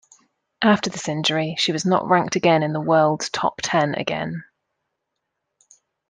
[0.63, 4.43] After this injury, she was not ranked again in the world's top ten again.